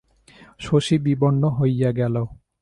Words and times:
শশী 0.59 0.95
বিবর্ণ 0.97 1.43
হইয়া 1.49 1.91
গেল। 1.91 2.15